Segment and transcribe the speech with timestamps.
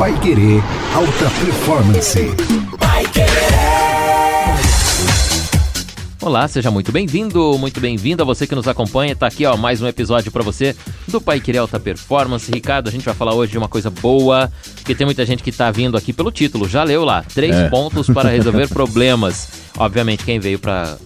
[0.00, 0.62] Pai Querer
[0.94, 2.18] Alta Performance.
[6.22, 9.14] Olá, seja muito bem-vindo, muito bem-vinda você que nos acompanha.
[9.14, 10.74] Tá aqui, ó, mais um episódio para você
[11.06, 12.50] do Pai Querer Alta Performance.
[12.50, 15.52] Ricardo, a gente vai falar hoje de uma coisa boa, porque tem muita gente que
[15.52, 16.66] tá vindo aqui pelo título.
[16.66, 17.68] Já leu lá, três é.
[17.68, 19.48] pontos para resolver problemas.
[19.76, 20.96] Obviamente, quem veio para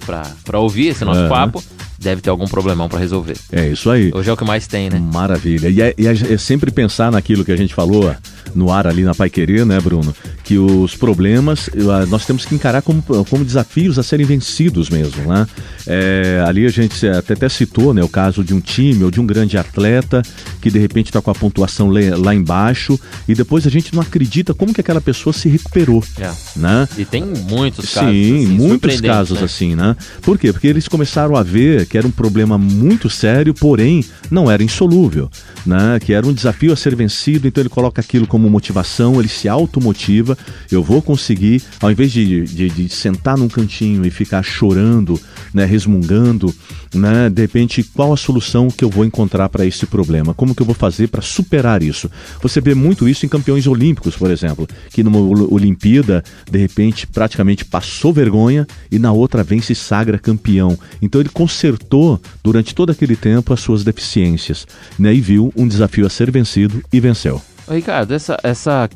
[0.60, 1.60] ouvir esse nosso papo
[1.98, 3.36] deve ter algum problemão para resolver.
[3.52, 4.10] É isso aí.
[4.14, 4.98] Hoje é o que mais tem, né?
[4.98, 5.68] Maravilha.
[5.68, 8.14] E é, e é, é sempre pensar naquilo que a gente falou
[8.54, 10.14] no ar ali na Pai Querer, né, Bruno?
[10.42, 11.68] Que os problemas
[12.08, 15.46] nós temos que encarar como, como desafios a serem vencidos mesmo, né?
[15.86, 19.20] É, ali a gente até, até citou né, o caso de um time ou de
[19.20, 20.22] um grande atleta
[20.60, 22.98] que de repente está com a pontuação lá embaixo
[23.28, 26.30] e depois a gente não acredita como que aquela pessoa se recuperou, é.
[26.56, 26.88] né?
[26.96, 29.44] E tem muitos casos Sim, assim, muitos casos né?
[29.44, 29.96] assim, né?
[30.22, 30.52] Por quê?
[30.52, 35.30] Porque eles começaram a ver que era um problema muito sério, porém não era insolúvel,
[35.64, 35.98] né?
[36.00, 39.48] Que era um desafio a ser vencido, então ele coloca aquilo como motivação, ele se
[39.48, 40.36] automotiva,
[40.70, 45.20] eu vou conseguir, ao invés de, de, de sentar num cantinho e ficar chorando,
[45.52, 46.54] né, resmungando,
[46.94, 50.32] né, de repente, qual a solução que eu vou encontrar para esse problema?
[50.32, 52.10] Como que eu vou fazer para superar isso?
[52.40, 57.64] Você vê muito isso em campeões olímpicos, por exemplo, que numa Olimpíada, de repente, praticamente
[57.64, 60.78] passou vergonha e na outra vem se sagra campeão.
[61.02, 64.66] Então ele consertou durante todo aquele tempo as suas deficiências
[64.98, 67.40] né, e viu um desafio a ser vencido e venceu.
[67.68, 68.88] Ricardo, essa, essa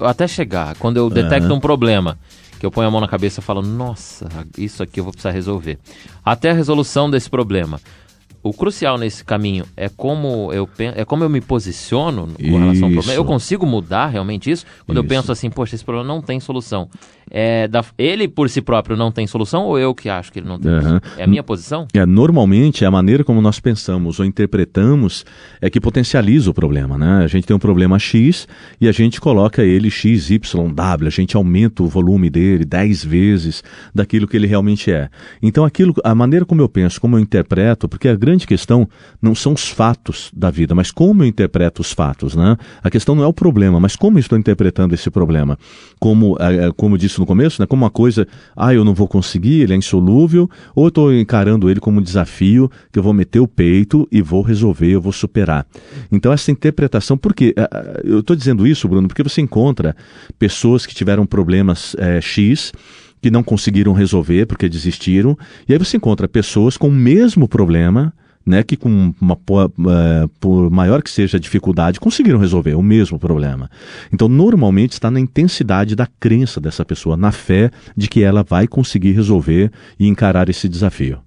[0.00, 1.56] até chegar, quando eu detecto uhum.
[1.56, 2.18] um problema,
[2.58, 5.30] que eu ponho a mão na cabeça e falo, nossa, isso aqui eu vou precisar
[5.30, 5.78] resolver.
[6.24, 7.80] Até a resolução desse problema
[8.44, 12.58] o crucial nesse caminho é como eu é como eu me posiciono com isso.
[12.58, 13.14] relação ao problema.
[13.14, 15.04] Eu consigo mudar realmente isso quando isso.
[15.04, 16.88] eu penso assim, poxa, esse problema não tem solução.
[17.30, 20.46] É da, ele por si próprio não tem solução ou eu que acho que ele
[20.46, 20.70] não tem?
[20.70, 21.00] Uhum.
[21.16, 21.88] É a minha posição?
[21.94, 25.24] É normalmente a maneira como nós pensamos ou interpretamos
[25.58, 27.24] é que potencializa o problema, né?
[27.24, 28.46] A gente tem um problema X
[28.78, 33.04] e a gente coloca ele X, Y, W, a gente aumenta o volume dele 10
[33.06, 35.08] vezes daquilo que ele realmente é.
[35.42, 38.88] Então aquilo, a maneira como eu penso, como eu interpreto, porque a grande grande questão
[39.22, 42.56] não são os fatos da vida, mas como eu interpreto os fatos, né?
[42.82, 45.56] A questão não é o problema, mas como eu estou interpretando esse problema.
[46.00, 47.66] Como, é, é, como eu disse no começo, né?
[47.66, 51.70] Como uma coisa, ah, eu não vou conseguir, ele é insolúvel, ou eu estou encarando
[51.70, 55.12] ele como um desafio que eu vou meter o peito e vou resolver, eu vou
[55.12, 55.64] superar.
[56.10, 57.54] Então essa interpretação, por quê?
[57.56, 59.96] É, eu estou dizendo isso, Bruno, porque você encontra
[60.38, 62.72] pessoas que tiveram problemas é, X
[63.24, 65.34] que não conseguiram resolver porque desistiram,
[65.66, 68.12] e aí você encontra pessoas com o mesmo problema
[68.46, 73.18] né, que com uma, uh, por maior que seja a dificuldade, conseguiram resolver o mesmo
[73.18, 73.70] problema.
[74.12, 78.66] Então, normalmente está na intensidade da crença dessa pessoa, na fé de que ela vai
[78.66, 81.18] conseguir resolver e encarar esse desafio.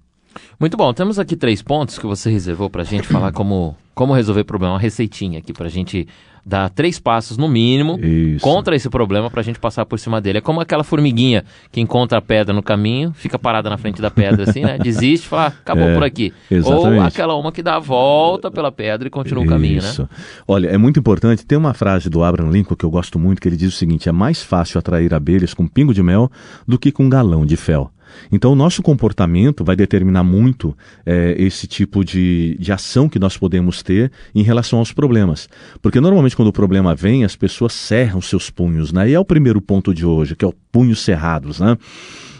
[0.58, 4.14] Muito bom, temos aqui três pontos que você reservou para a gente falar como, como
[4.14, 6.06] resolver o problema, uma receitinha aqui para a gente
[6.48, 8.42] dar três passos no mínimo Isso.
[8.42, 10.38] contra esse problema para a gente passar por cima dele.
[10.38, 14.10] É como aquela formiguinha que encontra a pedra no caminho, fica parada na frente da
[14.10, 14.78] pedra assim, né?
[14.78, 16.32] Desiste, fala, ah, acabou é, por aqui.
[16.50, 17.00] Exatamente.
[17.00, 19.52] Ou aquela uma que dá a volta pela pedra e continua Isso.
[19.52, 20.08] o caminho, né?
[20.46, 21.44] Olha, é muito importante.
[21.44, 24.08] Tem uma frase do Abraham Lincoln que eu gosto muito, que ele diz o seguinte:
[24.08, 26.30] é mais fácil atrair abelhas com pingo de mel
[26.66, 27.90] do que com um galão de fel.
[28.30, 33.36] Então, o nosso comportamento vai determinar muito é, esse tipo de, de ação que nós
[33.36, 35.48] podemos ter em relação aos problemas.
[35.80, 39.08] Porque, normalmente, quando o problema vem, as pessoas cerram seus punhos, né?
[39.08, 41.76] E é o primeiro ponto de hoje, que é o punhos cerrados, né?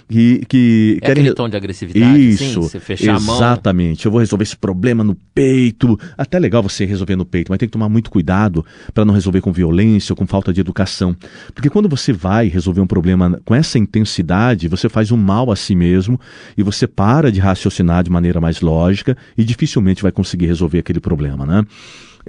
[0.08, 1.22] Que, que é querem...
[1.22, 3.36] aquele tom de agressividade, Isso, assim, você fechar a mão.
[3.36, 4.06] Exatamente.
[4.06, 5.98] Eu vou resolver esse problema no peito.
[6.16, 8.64] Até legal você resolver no peito, mas tem que tomar muito cuidado
[8.94, 11.14] para não resolver com violência ou com falta de educação.
[11.54, 15.56] Porque quando você vai resolver um problema com essa intensidade, você faz um mal a
[15.56, 16.18] si mesmo
[16.56, 21.00] e você para de raciocinar de maneira mais lógica e dificilmente vai conseguir resolver aquele
[21.00, 21.64] problema, né?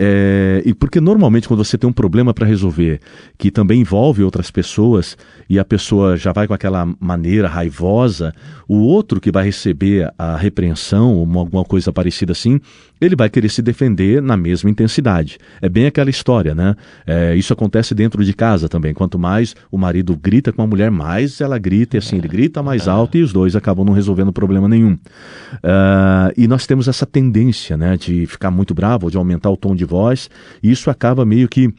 [0.02, 3.02] É, e porque normalmente quando você tem um problema para resolver
[3.38, 5.18] que também envolve outras pessoas
[5.50, 8.34] e a pessoa já vai com aquela maneira raivosa,
[8.66, 12.62] o outro que vai receber a repreensão ou alguma coisa parecida assim,
[13.02, 15.38] ele vai querer se defender na mesma intensidade.
[15.62, 16.76] É bem aquela história, né?
[17.06, 18.94] É, isso acontece dentro de casa também.
[18.94, 22.64] Quanto mais o marido grita com a mulher, mais ela grita e assim ele grita
[22.64, 24.94] mais alto e os dois acabam não resolvendo problema nenhum.
[24.94, 29.76] Uh, e nós temos essa tendência, né, de ficar muito bravo, de aumentar o tom
[29.76, 30.30] de voz,
[30.62, 31.74] e isso acaba meio que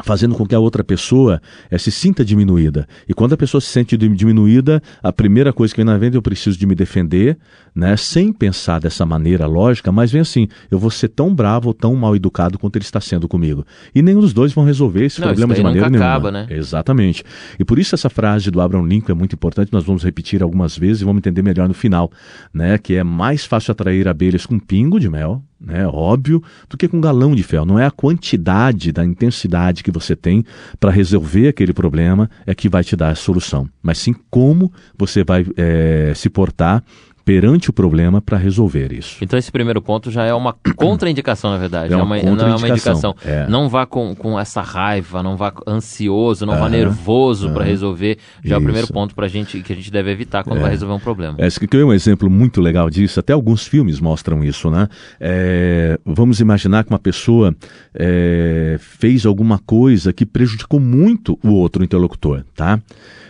[0.00, 1.40] fazendo com que a outra pessoa
[1.70, 2.88] é, se sinta diminuída.
[3.06, 6.22] E quando a pessoa se sente diminuída, a primeira coisa que vem na mente, eu
[6.22, 7.36] preciso de me defender,
[7.74, 11.74] né, sem pensar dessa maneira lógica, mas vem assim, eu vou ser tão bravo ou
[11.74, 13.66] tão mal educado quanto ele está sendo comigo.
[13.94, 16.08] E nenhum dos dois vão resolver esse Não, problema de maneira nenhuma.
[16.08, 16.46] Acaba, né?
[16.48, 17.22] Exatamente.
[17.58, 20.76] E por isso essa frase do Abraham Lincoln é muito importante, nós vamos repetir algumas
[20.76, 22.10] vezes e vamos entender melhor no final,
[22.52, 26.88] né, que é mais fácil atrair abelhas com pingo de mel né, óbvio, do que
[26.88, 27.64] com um galão de fel.
[27.64, 30.44] Não é a quantidade da intensidade que você tem
[30.78, 35.24] para resolver aquele problema é que vai te dar a solução, mas sim como você
[35.24, 36.82] vai é, se portar
[37.24, 39.18] perante o problema para resolver isso.
[39.22, 41.92] Então esse primeiro ponto já é uma contraindicação, na verdade.
[41.92, 43.14] É uma não, é uma, não é uma indicação.
[43.24, 43.46] É.
[43.48, 48.18] Não vá com, com essa raiva, não vá ansioso, não vá nervoso para resolver.
[48.44, 48.92] Já é o primeiro Isso.
[48.92, 51.36] ponto pra gente, que a gente deve evitar quando vai resolver um problema.
[51.38, 54.88] É, Esse que é um exemplo muito legal disso, até alguns filmes mostram isso, né?
[55.20, 57.54] É, vamos imaginar que uma pessoa
[57.94, 62.80] é, fez alguma coisa que prejudicou muito o outro interlocutor, tá?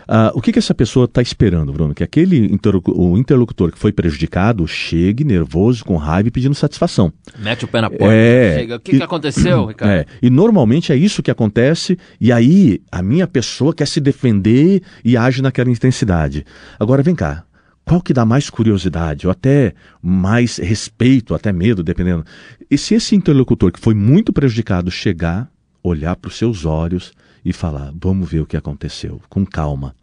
[0.08, 1.94] Ah, o que, que essa pessoa está esperando, Bruno?
[1.94, 7.12] Que aquele interlocu- o interlocutor que foi prejudicado chegue nervoso, com raiva e pedindo satisfação.
[7.38, 8.54] Mete o pé na porta, É.
[8.58, 8.76] chega.
[8.76, 9.90] O que, que E- aconteceu, Ricardo?
[9.92, 14.82] É, e normalmente é isso que acontece, e aí a minha pessoa quer se defender
[15.04, 16.44] e age naquela intensidade.
[16.78, 17.44] Agora vem cá,
[17.84, 22.24] qual que dá mais curiosidade, ou até mais respeito, até medo, dependendo.
[22.70, 25.48] E se esse interlocutor que foi muito prejudicado chegar,
[25.82, 27.12] olhar para os seus olhos
[27.44, 29.94] e falar: vamos ver o que aconteceu, com calma.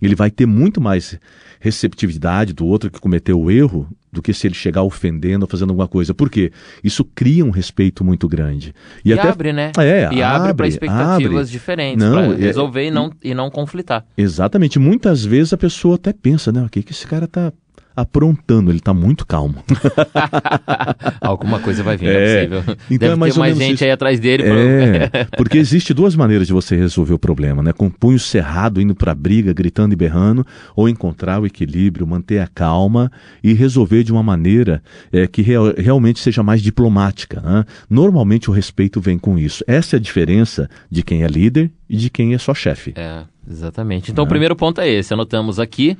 [0.00, 1.18] Ele vai ter muito mais
[1.58, 5.70] receptividade do outro que cometeu o erro do que se ele chegar ofendendo ou fazendo
[5.70, 6.14] alguma coisa.
[6.14, 6.52] Por quê?
[6.82, 8.74] Isso cria um respeito muito grande.
[9.04, 9.72] E, abre, né?
[9.78, 11.50] É, e abre, para abre, expectativas abre.
[11.50, 14.06] diferentes, Não, para é- resolver e, não, e não conflitar.
[14.16, 14.78] Exatamente.
[14.78, 16.62] Muitas vezes a pessoa até pensa, né?
[16.62, 17.52] O que, que esse cara tá
[17.96, 18.70] aprontando?
[18.70, 19.56] Ele tá muito calmo.
[21.20, 22.12] Alguma coisa vai vir, É,
[22.44, 22.76] é possível.
[22.90, 23.84] então Deve é mais ter mais gente isso.
[23.84, 24.42] aí atrás dele.
[24.44, 27.72] pra- É, porque existe duas maneiras de você resolver o problema, né?
[27.72, 32.38] Com o punho cerrado, indo pra briga, gritando e berrando, ou encontrar o equilíbrio, manter
[32.40, 33.10] a calma
[33.42, 34.82] e resolver de uma maneira
[35.12, 37.40] é, que real- realmente seja mais diplomática.
[37.40, 37.64] né?
[37.88, 39.64] Normalmente o respeito vem com isso.
[39.66, 42.92] Essa é a diferença de quem é líder e de quem é só chefe.
[42.96, 44.10] É, exatamente.
[44.10, 45.14] Então, o primeiro ponto é esse.
[45.14, 45.96] Anotamos aqui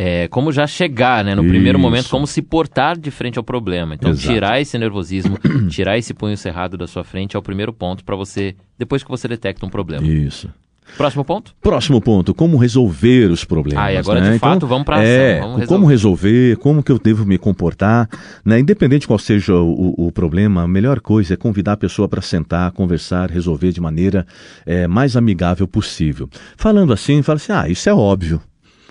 [0.00, 1.34] é, como já chegar, né?
[1.34, 1.82] No primeiro Isso.
[1.86, 3.94] momento, como se portar de frente ao problema.
[3.96, 4.32] Então, Exato.
[4.32, 5.36] tirar esse nervosismo,
[5.68, 9.10] tirar esse punho cerrado da sua frente é o primeiro ponto para você, depois que
[9.10, 10.06] você detecta um problema.
[10.06, 10.48] Isso.
[10.96, 11.54] Próximo ponto?
[11.60, 13.84] Próximo ponto, como resolver os problemas.
[13.84, 14.32] Ah, e agora, né?
[14.32, 18.08] de fato, vamos pra ação, É, como resolver, como que eu devo me comportar,
[18.42, 18.58] né?
[18.58, 22.22] Independente qual seja o, o- o problema, a melhor coisa é convidar a pessoa para
[22.22, 24.26] sentar, conversar, resolver de maneira
[24.64, 26.26] é, mais amigável possível.
[26.56, 28.40] Falando assim, fala assim, ah, isso é óbvio.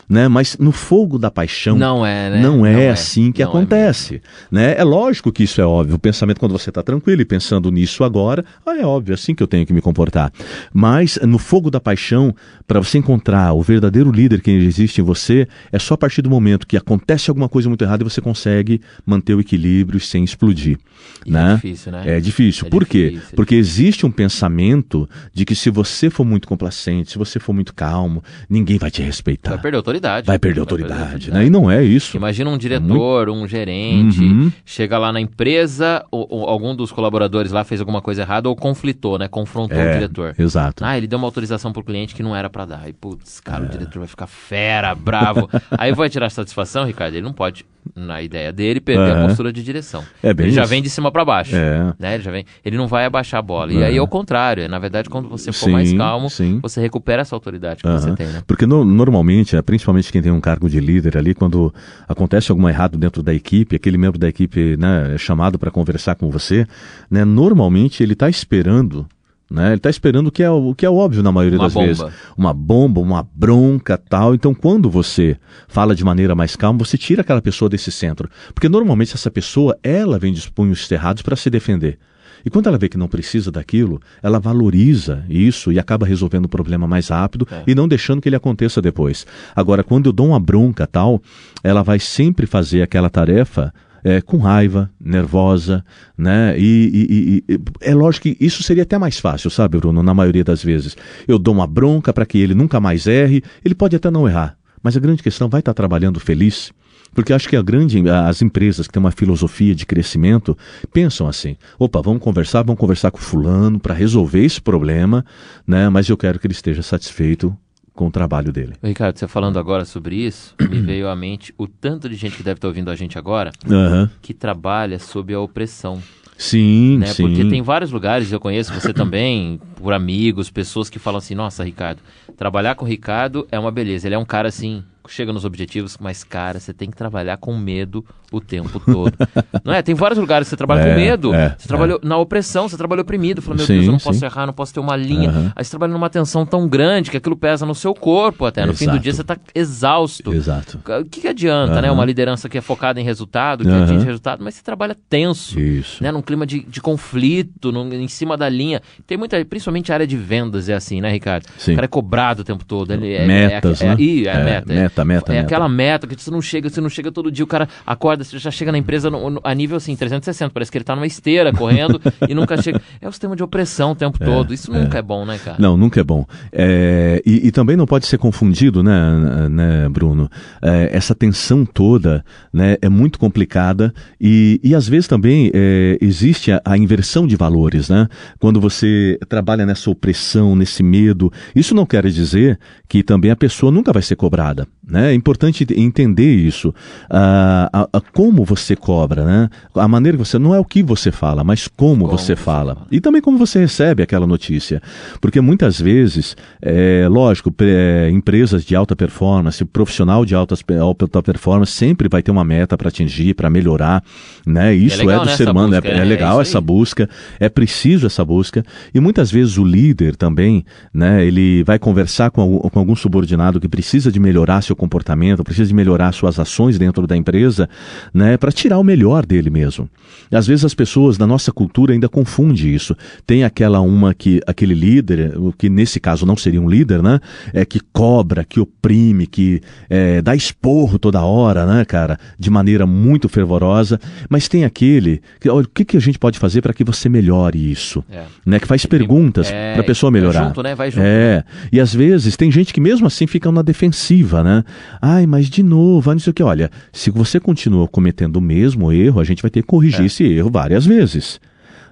[0.09, 0.27] Né?
[0.27, 2.41] Mas no fogo da paixão Não é, né?
[2.41, 4.21] não é assim que Não é acontece.
[4.49, 4.75] né?
[4.77, 5.95] É lógico que isso é óbvio.
[5.95, 9.35] O pensamento, quando você está tranquilo e pensando nisso agora, ah, é óbvio, é assim
[9.35, 10.31] que eu tenho que me comportar.
[10.73, 12.33] Mas no fogo da paixão,
[12.65, 16.29] para você encontrar o verdadeiro líder que existe em você, é só a partir do
[16.29, 20.77] momento que acontece alguma coisa muito errada e você consegue manter o equilíbrio sem explodir.
[21.25, 21.51] E né?
[21.51, 22.03] é difícil, né?
[22.05, 22.67] É difícil.
[22.67, 23.09] É Por quê?
[23.09, 27.39] difícil, é Porque existe um pensamento de que se você for muito complacente, se você
[27.39, 29.51] for muito calmo, ninguém vai te respeitar.
[29.51, 30.27] Vai perder autoridade.
[30.27, 31.45] Vai perder autoridade, né?
[31.45, 32.15] E não é isso.
[32.15, 34.51] Imagina um diretor, um gerente, Uhum.
[34.65, 38.55] chega lá na empresa, ou, ou algum dos colaboradores lá fez alguma coisa errada ou
[38.55, 39.27] conflitou, né?
[39.27, 40.35] Confrontou o É, diretor.
[40.37, 40.83] Exato.
[40.85, 42.87] Ah, ele deu uma autorização pro cliente que não era pra dar.
[42.87, 45.49] E putz, cara, o diretor vai ficar fera, bravo.
[45.77, 47.15] Aí vai tirar satisfação, Ricardo?
[47.15, 47.65] Ele não pode,
[47.95, 49.27] na ideia dele, perder a Aham.
[49.27, 50.03] postura de direção.
[50.21, 50.69] É bem ele já isso.
[50.69, 51.55] vem de cima pra baixo.
[51.55, 51.93] É.
[51.99, 52.15] Né?
[52.15, 53.71] Ele já vem, ele não vai abaixar a bola.
[53.73, 54.67] E aí é o contrário.
[54.67, 56.59] Na verdade, quando você for Sim, mais calmo, sim.
[56.61, 58.15] você recupera essa autoridade que você Aham.
[58.15, 58.43] tem, né?
[58.45, 61.73] Porque no- normalmente, né, principalmente quem tem um cargo de líder ali, quando
[62.07, 66.15] acontece algum errado dentro da equipe, aquele membro da equipe né, é chamado para conversar
[66.15, 66.67] com você,
[67.09, 69.07] né, normalmente ele está esperando.
[69.49, 71.73] Né, ele está esperando o que, é, o que é óbvio na maioria Uma das
[71.73, 71.85] bomba.
[71.85, 72.05] vezes.
[72.37, 74.35] Uma bomba, uma bronca tal.
[74.35, 75.37] Então, quando você
[75.69, 78.29] fala de maneira mais calma, você tira aquela pessoa desse centro.
[78.53, 81.97] Porque normalmente essa pessoa, ela vem de punhos cerrados para se defender.
[82.45, 86.49] E quando ela vê que não precisa daquilo, ela valoriza isso e acaba resolvendo o
[86.49, 87.63] problema mais rápido É.
[87.67, 89.25] e não deixando que ele aconteça depois.
[89.55, 91.21] Agora, quando eu dou uma bronca tal,
[91.63, 95.83] ela vai sempre fazer aquela tarefa é, com raiva, nervosa,
[96.17, 96.57] né?
[96.57, 100.01] E, e- e- e- é lógico que isso seria até mais fácil, sabe, Bruno?
[100.01, 100.95] Na maioria das vezes.
[101.27, 104.55] Eu dou uma bronca para que ele nunca mais erre, ele pode até não errar,
[104.81, 106.71] mas a grande questão vai estar trabalhando feliz.
[107.13, 110.57] Porque acho que a grande, as empresas que têm uma filosofia de crescimento
[110.93, 115.25] pensam assim: opa, vamos conversar, vamos conversar com fulano para resolver esse problema,
[115.65, 115.89] né?
[115.89, 117.55] Mas eu quero que ele esteja satisfeito
[117.93, 118.75] com o trabalho dele.
[118.83, 122.43] Ricardo, você falando agora sobre isso, me veio à mente o tanto de gente que
[122.43, 124.09] deve estar ouvindo a gente agora Aham.
[124.21, 126.01] que trabalha sob a opressão,
[126.37, 127.07] Sim, né?
[127.07, 127.23] sim.
[127.23, 131.63] Porque tem vários lugares, eu conheço você também, por amigos, pessoas que falam assim, nossa,
[131.63, 131.99] Ricardo,
[132.37, 135.97] trabalhar com o Ricardo é uma beleza, ele é um cara assim, chega nos objetivos,
[135.99, 139.13] mas, cara, você tem que trabalhar com medo o tempo todo.
[139.63, 139.81] não é?
[139.81, 141.33] Tem vários lugares que você trabalha É, com medo.
[141.33, 143.41] é, você trabalhou na opressão, você trabalhou oprimido.
[143.41, 144.05] Falou, meu Sim, Deus, eu não sim.
[144.05, 145.29] posso errar, não posso ter uma linha.
[145.29, 145.53] Aham.
[145.55, 148.65] Aí você trabalha numa tensão tão grande que aquilo pesa no seu corpo até.
[148.65, 149.03] No fim do Exato.
[149.03, 150.33] dia você tá exausto.
[150.33, 150.79] Exato.
[151.01, 151.87] O que, que adianta, né?
[151.87, 151.93] Aham.
[151.97, 153.83] Uma liderança que é focada em resultado, que Aham.
[153.83, 155.59] atinge resultado, mas você trabalha tenso.
[155.59, 156.03] Isso.
[156.03, 158.81] Né, num clima de, de conflito, num- em cima da linha.
[159.05, 161.45] Tem muita, principalmente a área de vendas é assim, né, Ricardo?
[161.57, 161.71] Sim.
[161.71, 162.91] O cara é cobrado o tempo todo.
[162.91, 163.95] Ele é, Metas, é, é, né?
[163.99, 164.96] é, É, meta.
[165.05, 165.45] Meta, meta, É meta.
[165.47, 168.37] aquela meta que você não chega, você não chega todo dia, o cara acorda, você
[168.37, 171.07] já chega na empresa no- no- a nível assim, 360, parece que ele tá numa
[171.07, 172.81] esteira correndo e nunca chega.
[173.01, 174.53] É o sistema de opressão o tempo todo.
[174.53, 175.57] Isso nunca é bom, né, cara?
[175.59, 176.25] Não, nunca é bom.
[176.51, 180.29] É, e, e também não pode ser confundido, né, né Bruno?
[180.61, 186.51] É, essa tensão toda né, é muito complicada e, e às vezes também é, existe
[186.51, 188.07] a, a inversão de valores, né?
[188.39, 193.71] Quando você trabalha nessa opressão, nesse medo, isso não quer dizer que também a pessoa
[193.71, 194.67] nunca vai ser cobrada.
[194.89, 195.11] Né?
[195.11, 196.73] É importante entender isso.
[197.09, 199.49] Ah, a- a- como você cobra, né?
[199.75, 200.39] A maneira que você.
[200.39, 202.75] Não é o que você fala, mas como, Como você fala.
[202.75, 202.87] fala.
[202.89, 204.81] E também como você recebe aquela notícia.
[205.19, 211.73] Porque muitas vezes, é, lógico, é, empresas de alta performance, profissional de altas, alta performance,
[211.73, 214.01] sempre vai ter uma meta para atingir, para melhorar.
[214.45, 214.73] Né?
[214.73, 216.01] Isso é, legal, do né, ser humano, é- busca, é, né?
[216.01, 217.09] É legal essa busca,
[217.41, 218.63] é preciso essa busca.
[218.93, 220.63] E muitas vezes o líder também,
[220.93, 225.43] né, ele vai conversar com algum, com algum subordinado que precisa de melhorar seu comportamento,
[225.43, 227.67] precisa de melhorar suas ações dentro da empresa,
[228.13, 229.89] né, para tirar o melhor dele mesmo.
[230.31, 232.95] Às vezes as pessoas da nossa cultura ainda confundem isso.
[233.25, 237.19] Tem aquela uma que aquele líder, o que nesse caso não seria um líder, né,
[237.53, 242.85] é que cobra, que oprime, que é, dá esporro toda hora, né, cara, de maneira
[242.85, 243.99] muito fervorosa.
[244.29, 247.09] Mas tem aquele que, olha, o que, que a gente pode fazer para que você
[247.09, 248.03] melhore isso?
[248.09, 248.23] É.
[248.45, 250.45] Né, que faz perguntas É, para a pessoa vai melhorar.
[250.47, 250.75] junto, né?
[250.75, 251.03] Vai junto.
[251.03, 254.56] É, e às vezes tem gente que mesmo assim fica na defensiva, né?
[255.01, 256.43] Ai, mas de novo, ah, não sei o que.
[256.43, 260.05] Olha, se você continua cometendo o mesmo erro, a gente vai ter que corrigir É.
[260.05, 261.39] esse erro várias vezes.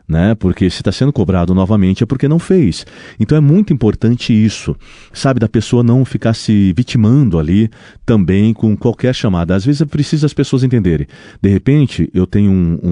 [0.07, 0.36] Né?
[0.36, 2.86] Porque se está sendo cobrado novamente é porque não fez.
[3.19, 4.75] Então é muito importante isso,
[5.12, 7.72] sabe, da pessoa não ficar se vitimando ali
[8.05, 9.55] também com qualquer chamada.
[9.55, 11.07] Às vezes é preciso as pessoas entenderem.
[11.41, 12.89] De repente eu tenho um, um,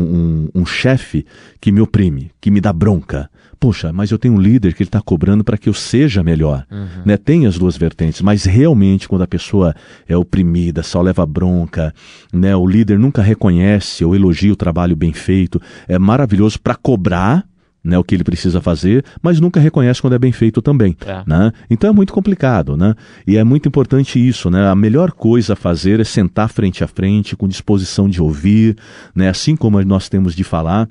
[0.55, 1.23] um- um chefe
[1.61, 3.29] que me oprime, que me dá bronca.
[3.63, 6.65] Poxa, mas eu tenho um líder que ele está cobrando para que eu seja melhor.
[7.05, 7.15] Né?
[7.15, 9.73] Tem as duas vertentes, mas realmente quando a pessoa
[10.05, 11.93] é oprimida, só leva bronca,
[12.33, 12.53] né?
[12.53, 17.45] o líder nunca reconhece ou elogia o trabalho bem feito, é maravilhoso para cobrar
[17.83, 20.95] né, o que ele precisa fazer, mas nunca reconhece quando é bem feito também.
[21.05, 21.23] É.
[21.27, 21.51] Né?
[21.69, 22.95] Então é muito complicado, né?
[23.27, 24.69] E é muito importante isso, né?
[24.69, 28.77] A melhor coisa a fazer é sentar frente a frente, com disposição de ouvir,
[29.13, 29.27] né?
[29.27, 30.87] Assim como nós temos de falar.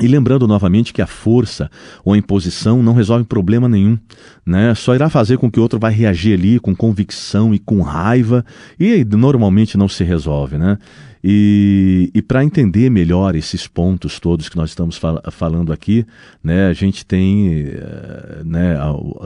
[0.00, 1.70] E lembrando novamente que a força
[2.04, 3.98] ou a imposição não resolve problema nenhum,
[4.46, 4.74] né?
[4.74, 8.44] Só irá fazer com que o outro vai reagir ali com convicção e com raiva
[8.78, 10.78] e normalmente não se resolve, né?
[11.22, 16.06] E, e para entender melhor esses pontos todos que nós estamos fal- falando aqui,
[16.44, 16.68] né?
[16.68, 18.76] A gente tem, eh, né?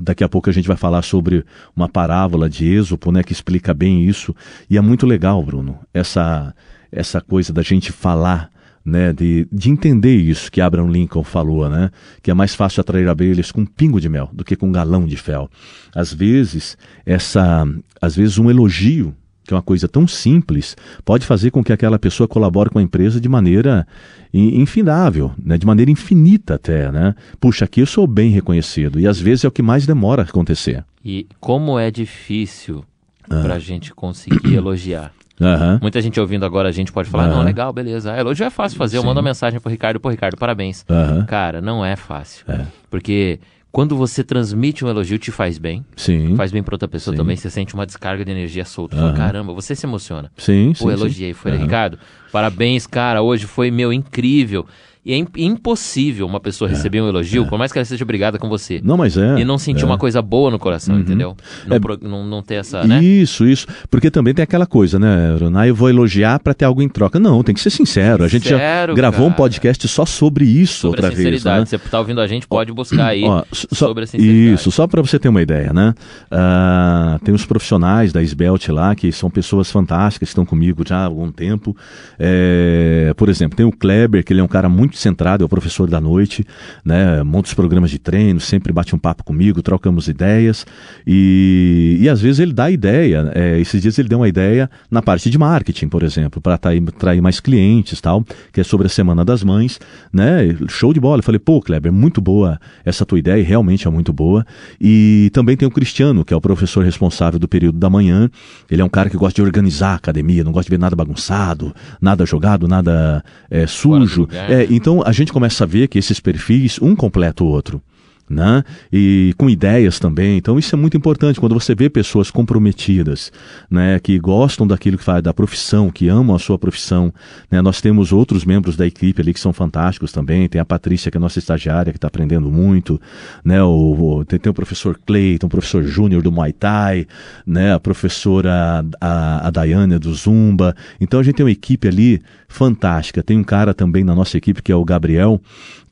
[0.03, 1.45] Daqui a pouco a gente vai falar sobre
[1.77, 3.23] uma parábola de Êxopo, né?
[3.23, 4.35] Que explica bem isso
[4.71, 6.55] e é muito legal, Bruno, essa
[6.91, 8.51] essa coisa da gente falar
[8.85, 11.91] né, de, de entender isso que Abraham Lincoln falou, né,
[12.23, 14.73] que é mais fácil atrair abelhas com um pingo de mel do que com um
[14.73, 15.49] galão de fel.
[15.95, 17.67] Às vezes, essa,
[18.01, 21.99] às vezes um elogio, que é uma coisa tão simples, pode fazer com que aquela
[21.99, 23.87] pessoa colabore com a empresa de maneira
[24.33, 27.15] in- infindável, né, de maneira infinita até, né?
[27.41, 30.25] Puxa, aqui eu sou bem reconhecido e às vezes é o que mais demora a
[30.25, 30.85] acontecer.
[31.05, 32.85] E como é difícil
[33.33, 33.43] Ah.
[33.43, 35.13] pra gente conseguir elogiar.
[35.41, 35.79] Aham.
[35.83, 37.45] Muita gente ouvindo agora, a gente pode falar, não, Aham.
[37.45, 38.13] legal, beleza.
[38.13, 38.97] Ah, elogio é fácil fazer.
[38.99, 39.07] Eu Sim.
[39.09, 40.85] mando uma mensagem pro Ricardo, pô, Ricardo, parabéns.
[40.89, 41.25] Aham.
[41.27, 42.45] Cara, não é fácil.
[42.49, 42.65] É.
[42.91, 43.41] Porque
[43.73, 45.85] quando você transmite um elogio, te faz bem.
[45.97, 46.37] Sim.
[46.37, 47.23] Faz bem pra outra pessoa Sim.
[47.23, 47.37] também.
[47.37, 48.95] Você sente uma descarga de energia solta.
[48.97, 49.17] Fala, Aham.
[49.17, 50.31] Caramba, você se emociona.
[50.37, 50.85] Sim, sim.
[50.85, 50.97] Pô, sim.
[50.97, 51.33] elogiei.
[51.33, 51.63] Foi, Aham.
[51.63, 51.99] Ricardo,
[52.31, 53.23] parabéns, cara.
[53.23, 54.67] Hoje foi, meu, incrível.
[55.05, 58.39] E é im- impossível uma pessoa receber um elogio, por mais que ela seja obrigada
[58.39, 58.81] com você.
[58.85, 59.41] Não, mas é.
[59.41, 59.87] E não sentir é.
[59.87, 61.37] uma coisa boa no coração, entendeu?
[61.67, 63.03] Não, É- pro- não, não ter essa, né?
[63.03, 63.67] Isso, isso.
[63.91, 65.59] Porque também tem aquela coisa, né, Bruno?
[65.59, 67.19] Ah, eu vou elogiar para ter algo em troca.
[67.19, 68.23] Não, tem que ser sincero.
[68.23, 69.39] a gente já Sincero, gravou um cara.
[69.39, 71.19] podcast só sobre isso Sobre outra a vez.
[71.19, 71.59] sinceridade.
[71.61, 71.67] Né?
[71.67, 74.55] Você tá ouvindo a gente, pode buscar aí Ó, só- sobre a sinceridade.
[74.55, 75.95] Isso, só para você ter uma ideia, né?
[76.31, 80.99] Ah, tem os profissionais da Esbelt lá, que são pessoas fantásticas, que estão comigo já
[80.99, 81.77] há algum tempo.
[82.21, 85.47] É, por exemplo, tem o Kleber, que ele é um cara muito muito centrado, é
[85.47, 86.45] o professor da noite,
[86.85, 87.23] né?
[87.23, 90.67] Monta os programas de treino, sempre bate um papo comigo, trocamos ideias
[91.07, 93.31] e, e às vezes ele dá ideia.
[93.35, 97.23] É, esses dias ele deu uma ideia na parte de marketing, por exemplo, para atrair,
[97.23, 99.81] mais clientes tal, que é sobre a Semana das Mães,
[100.13, 100.55] né?
[100.69, 101.21] Show de bola.
[101.21, 104.45] Eu falei, pô, Kleber, muito boa essa tua ideia, realmente é muito boa.
[104.81, 108.31] E também tem o Cristiano, que é o professor responsável do período da manhã.
[108.71, 110.95] Ele é um cara que gosta de organizar a academia, não gosta de ver nada
[110.95, 114.29] bagunçado, nada jogado, nada é, sujo.
[114.33, 117.81] É, então a gente começa a ver que esses perfis, um completa o outro
[118.29, 118.65] né?
[118.93, 120.39] E com ideias também.
[120.39, 123.33] Então isso é muito importante quando você vê pessoas comprometidas,
[123.71, 123.99] né?
[123.99, 127.13] Que gostam daquilo que faz da profissão, que amam a sua profissão.
[127.51, 127.61] Né?
[127.61, 130.49] Nós temos outros membros da equipe ali que são fantásticos também.
[130.49, 133.01] Tem a Patrícia que é nossa estagiária que está aprendendo muito,
[133.45, 133.63] né?
[133.63, 137.07] O, o, tem, tem, o professor Cleiton, o professor Júnior do Muay Thai,
[137.47, 137.75] né?
[137.75, 140.75] A professora a, a Daiane do Zumba.
[141.01, 143.23] Então a gente tem uma equipe ali fantástica.
[143.23, 145.41] Tem um cara também na nossa equipe que é o Gabriel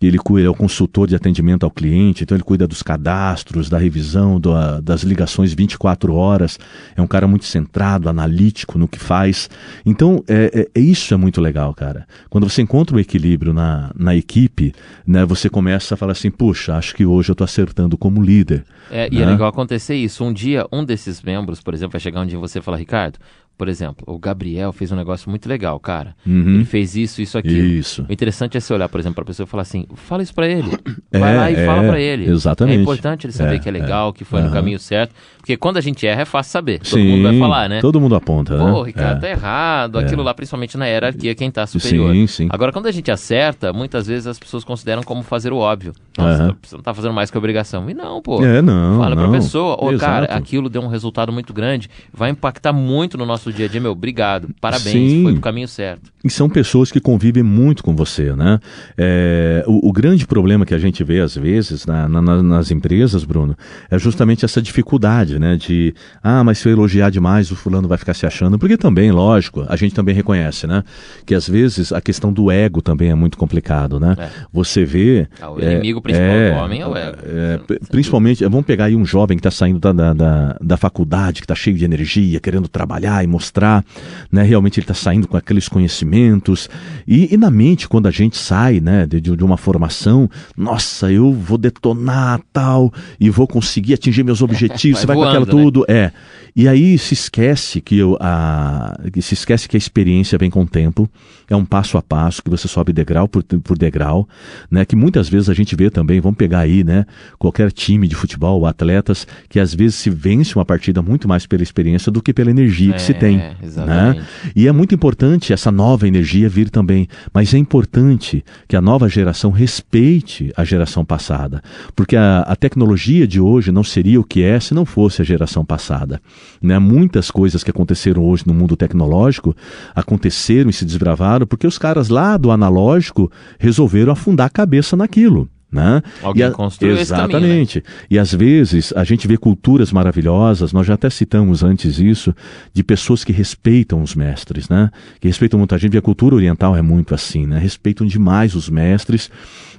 [0.06, 3.78] ele cuida, é o consultor de atendimento ao cliente, então ele cuida dos cadastros, da
[3.78, 6.58] revisão, do, das ligações 24 horas.
[6.96, 9.50] É um cara muito centrado, analítico no que faz.
[9.84, 12.06] Então, é, é, é isso é muito legal, cara.
[12.30, 14.72] Quando você encontra o um equilíbrio na, na equipe,
[15.06, 18.64] né, você começa a falar assim, puxa, acho que hoje eu estou acertando como líder.
[18.90, 19.32] É, e é né?
[19.32, 20.24] legal acontecer isso.
[20.24, 23.18] Um dia, um desses membros, por exemplo, vai chegar um dia e você fala, Ricardo,
[23.60, 26.16] por exemplo, o Gabriel fez um negócio muito legal, cara.
[26.26, 26.54] Uhum.
[26.54, 27.58] Ele fez isso, isso, aquilo.
[27.58, 28.06] Isso.
[28.08, 30.34] O interessante é você olhar, por exemplo, para a pessoa e falar assim: fala isso
[30.34, 30.70] para ele.
[31.12, 32.24] Vai é, lá e é, fala para ele.
[32.24, 32.78] Exatamente.
[32.78, 34.12] É importante ele saber é, que é legal, é.
[34.14, 35.14] que foi no caminho certo.
[35.40, 36.78] Porque quando a gente erra, é fácil saber.
[36.78, 37.80] Todo Sim, mundo vai falar, né?
[37.80, 38.72] Todo mundo aponta, Pô, né?
[38.72, 39.20] Pô, Ricardo, é.
[39.20, 39.98] tá errado.
[39.98, 42.12] Aquilo lá, principalmente na hierarquia, quem tá superior.
[42.12, 42.48] Sim, sim.
[42.50, 45.92] Agora, quando a gente acerta, muitas vezes as pessoas consideram como fazer o óbvio.
[46.16, 46.56] Nossa, uhum.
[46.62, 47.88] você não tá fazendo mais que obrigação.
[47.90, 48.44] E não, pô.
[48.44, 48.98] É, não.
[48.98, 49.30] Fala não.
[49.30, 51.88] pra pessoa, ô, oh, cara, aquilo deu um resultado muito grande.
[52.12, 53.92] Vai impactar muito no nosso dia a dia, meu.
[53.92, 55.22] Obrigado obrigado, parabéns, Sim.
[55.22, 56.10] foi pro caminho certo.
[56.22, 58.60] E são pessoas que convivem muito com você, né?
[58.96, 63.24] É, o, o, grande problema que a gente vê às vezes na, na, nas empresas,
[63.24, 63.56] Bruno,
[63.90, 65.56] é justamente essa dificuldade, né?
[65.56, 68.58] De, ah, mas se eu elogiar demais, o fulano vai ficar se achando.
[68.58, 70.84] Porque também, lógico, a gente também reconhece, né?
[71.24, 74.14] Que às vezes a questão do ego também é muito complicado, né?
[74.18, 74.28] É.
[74.52, 75.26] Você vê...
[75.40, 77.18] Ah, o inimigo principal é, do homem é o ego.
[77.24, 81.40] É, principalmente, vamos pegar aí um jovem que está saindo da, da, da, da faculdade,
[81.40, 83.84] que está cheio de energia, querendo trabalhar e mostrar,
[84.30, 84.42] né?
[84.42, 86.68] Realmente ele está saindo com aqueles conhecimentos.
[87.08, 91.32] E, e, na mente, quando a gente sai né, de, de uma formação, nossa, eu
[91.32, 95.64] vou detonar tal, e vou conseguir atingir meus objetivos, vai você voando, com aquela né?
[95.64, 95.84] tudo.
[95.88, 96.12] É.
[96.54, 100.66] E aí se esquece que eu, a, se esquece que a experiência vem com o
[100.66, 101.08] tempo,
[101.48, 104.28] é um passo a passo, que você sobe degrau por, por degrau,
[104.70, 104.84] né?
[104.84, 107.06] Que muitas vezes a gente vê também, vamos pegar aí, né?
[107.38, 111.62] Qualquer time de futebol, atletas, que às vezes se vence uma partida muito mais pela
[111.62, 113.38] experiência do que pela energia é, que se tem.
[113.38, 113.56] Né?
[113.62, 114.18] Exatamente.
[114.20, 114.26] Né?
[114.54, 119.08] E é muito importante essa nova energia vir também, mas é importante que a nova
[119.08, 121.62] geração respeite a geração passada,
[121.96, 125.24] porque a, a tecnologia de hoje não seria o que é se não fosse a
[125.24, 126.20] geração passada.
[126.62, 126.78] Né?
[126.78, 129.56] Muitas coisas que aconteceram hoje no mundo tecnológico
[129.94, 135.48] aconteceram e se desbravaram porque os caras lá do analógico resolveram afundar a cabeça naquilo.
[135.72, 136.02] Né?
[136.20, 137.80] Alguém a, construiu Exatamente.
[137.80, 138.06] Caminho, né?
[138.10, 142.34] E às vezes a gente vê culturas maravilhosas, nós já até citamos antes isso,
[142.74, 144.90] de pessoas que respeitam os mestres, né?
[145.20, 147.56] Que respeitam muito a gente, e a cultura oriental é muito assim, né?
[147.56, 149.30] Respeitam demais os mestres.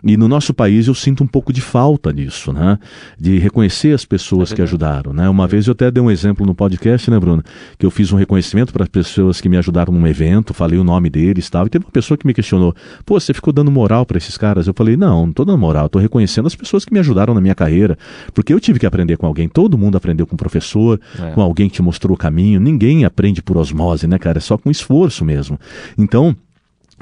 [0.03, 2.79] E no nosso país eu sinto um pouco de falta disso, né?
[3.19, 5.29] De reconhecer as pessoas é que ajudaram, né?
[5.29, 7.43] Uma vez eu até dei um exemplo no podcast, né, Bruno?
[7.77, 10.83] Que eu fiz um reconhecimento para as pessoas que me ajudaram num evento, falei o
[10.83, 11.67] nome deles e tal.
[11.67, 12.73] E teve uma pessoa que me questionou:
[13.05, 14.67] pô, você ficou dando moral para esses caras?
[14.67, 17.41] Eu falei: não, não estou dando moral, estou reconhecendo as pessoas que me ajudaram na
[17.41, 17.97] minha carreira.
[18.33, 19.47] Porque eu tive que aprender com alguém.
[19.47, 21.31] Todo mundo aprendeu com um professor, é.
[21.31, 22.59] com alguém que te mostrou o caminho.
[22.59, 24.39] Ninguém aprende por osmose, né, cara?
[24.39, 25.59] É só com esforço mesmo.
[25.97, 26.35] Então,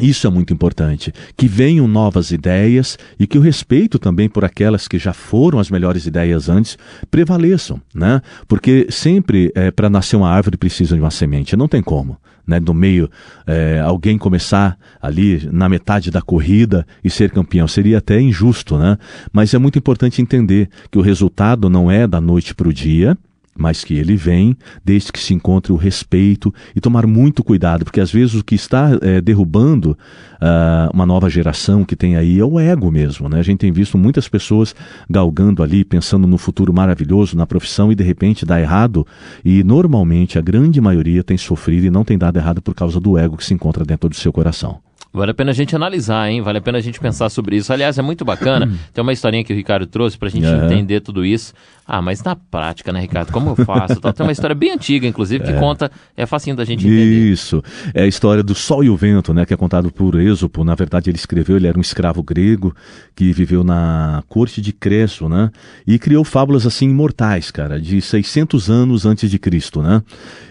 [0.02, 1.14] isso é muito importante.
[1.36, 5.70] Que venham novas ideias e que o respeito também por aquelas que já foram as
[5.70, 6.78] melhores ideias antes
[7.10, 8.22] prevaleçam, né?
[8.48, 12.18] Porque sempre é, para nascer uma árvore precisa de uma semente, não tem como.
[12.48, 13.08] Né, no meio,
[13.46, 17.68] é, alguém começar ali na metade da corrida e ser campeão.
[17.68, 18.98] Seria até injusto, né?
[19.32, 23.16] Mas é muito importante entender que o resultado não é da noite para o dia,
[23.58, 28.00] mas que ele vem desde que se encontre o respeito e tomar muito cuidado, porque
[28.00, 29.98] às vezes o que está é, derrubando
[30.42, 33.28] uh, uma nova geração que tem aí é o ego mesmo.
[33.28, 33.40] Né?
[33.40, 34.76] A gente tem visto muitas pessoas
[35.10, 39.06] galgando ali, pensando no futuro maravilhoso, na profissão, e de repente dá errado.
[39.44, 43.18] E normalmente a grande maioria tem sofrido e não tem dado errado por causa do
[43.18, 44.80] ego que se encontra dentro do seu coração.
[45.12, 46.39] Vale a pena a gente analisar, hein?
[46.41, 47.74] Vale a pena a gente pensar sobre isso.
[47.74, 48.69] Aliás, é muito bacana.
[48.93, 50.65] Tem uma historinha que o Ricardo trouxe pra gente Uhum.
[50.65, 51.52] entender tudo isso.
[51.86, 53.32] Ah, mas na prática, né, Ricardo?
[53.32, 54.00] Como eu faço?
[54.00, 55.89] Tem uma história bem antiga, inclusive, que conta.
[56.15, 57.32] É facinho da gente entender.
[57.32, 57.63] Isso.
[57.95, 60.63] É a história do Sol e o Vento, né, que é contado por Êxopo.
[60.63, 62.76] Na verdade, ele escreveu, ele era um escravo grego
[63.15, 65.50] que viveu na corte de Creso, né?
[65.88, 70.04] E criou fábulas assim imortais, cara, de 600 anos antes de Cristo, né?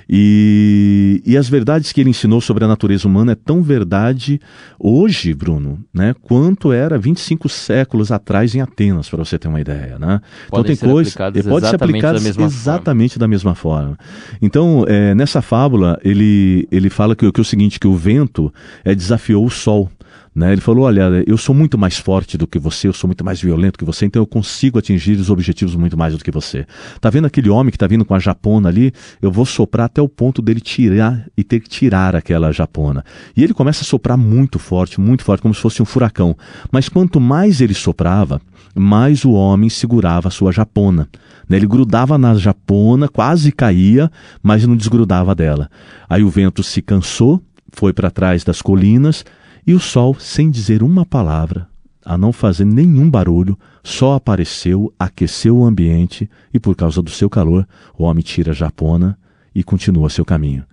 [0.08, 4.40] E, e as verdades que ele ensinou sobre a natureza humana é tão verdade
[4.78, 9.98] hoje, Bruno, né, quanto era 25 séculos atrás em Atenas, para você ter uma ideia,
[9.98, 10.20] né?
[10.48, 12.46] Podem ser aplicadas pode ser aplicadas da forma.
[12.46, 13.98] exatamente da mesma forma.
[14.40, 18.52] Então, é, nessa fábula, ele, ele fala que, que é o seguinte, que o vento
[18.84, 19.90] é, desafiou o sol.
[20.38, 20.52] Né?
[20.52, 23.42] Ele falou, olha, eu sou muito mais forte do que você, eu sou muito mais
[23.42, 26.64] violento que você, então eu consigo atingir os objetivos muito mais do que você.
[27.00, 28.92] Tá vendo aquele homem que está vindo com a japona ali?
[29.20, 33.04] Eu vou soprar até o ponto dele tirar e ter que tirar aquela japona.
[33.36, 36.36] E ele começa a soprar muito forte, muito forte, como se fosse um furacão.
[36.70, 38.40] Mas quanto mais ele soprava,
[38.76, 41.08] mais o homem segurava a sua japona.
[41.48, 41.56] Né?
[41.56, 44.08] Ele grudava na japona, quase caía,
[44.40, 45.68] mas não desgrudava dela.
[46.08, 49.24] Aí o vento se cansou, foi para trás das colinas
[49.68, 51.68] e o sol, sem dizer uma palavra,
[52.02, 53.54] a não fazer nenhum barulho,
[53.84, 58.54] só apareceu, aqueceu o ambiente e, por causa do seu calor, o homem tira a
[58.54, 59.18] japona
[59.54, 60.64] e continua seu caminho.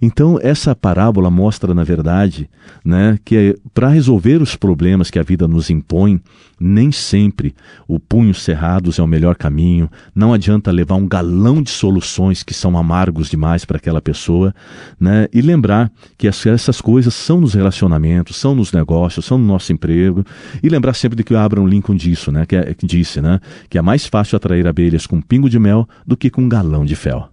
[0.00, 2.48] Então, essa parábola mostra, na verdade,
[2.84, 6.20] né, que para resolver os problemas que a vida nos impõe,
[6.60, 7.54] nem sempre
[7.88, 9.90] o punho cerrados é o melhor caminho.
[10.14, 14.54] Não adianta levar um galão de soluções que são amargos demais para aquela pessoa,
[15.00, 15.26] né?
[15.32, 19.72] E lembrar que ess- essas coisas são nos relacionamentos, são nos negócios, são no nosso
[19.72, 20.24] emprego.
[20.62, 22.46] E lembrar sempre de que o Abraham Lincoln disse, né?
[22.46, 23.40] Que, é- que disse, né?
[23.68, 26.48] Que é mais fácil atrair abelhas com um pingo de mel do que com um
[26.48, 27.28] galão de fel.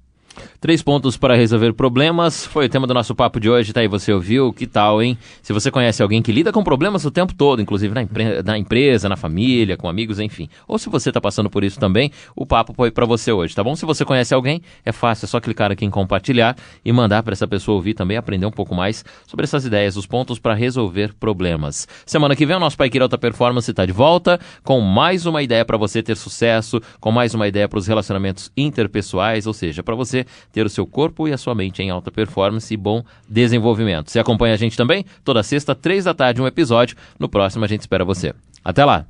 [0.61, 2.45] Três pontos para resolver problemas.
[2.45, 4.53] Foi o tema do nosso papo de hoje, tá aí, você ouviu?
[4.53, 5.17] Que tal, hein?
[5.41, 8.59] Se você conhece alguém que lida com problemas o tempo todo, inclusive na, empre- na
[8.59, 10.47] empresa, na família, com amigos, enfim.
[10.67, 13.63] Ou se você está passando por isso também, o papo foi para você hoje, tá
[13.63, 13.75] bom?
[13.75, 17.33] Se você conhece alguém, é fácil, é só clicar aqui em compartilhar e mandar para
[17.33, 21.15] essa pessoa ouvir também, aprender um pouco mais sobre essas ideias, os pontos para resolver
[21.19, 21.87] problemas.
[22.05, 25.41] Semana que vem o nosso Pai Queira Alta Performance está de volta com mais uma
[25.41, 29.81] ideia para você ter sucesso, com mais uma ideia para os relacionamentos interpessoais, ou seja,
[29.81, 33.03] para você ter o seu corpo e a sua mente em alta performance e bom
[33.29, 34.11] desenvolvimento.
[34.11, 35.05] Você acompanha a gente também?
[35.23, 36.97] Toda sexta, três da tarde, um episódio.
[37.19, 38.33] No próximo a gente espera você.
[38.63, 39.05] Até lá!